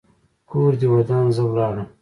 کور 0.49 0.71
دې 0.79 0.87
ودان؛ 0.91 1.25
زه 1.35 1.41
ولاړم. 1.47 1.87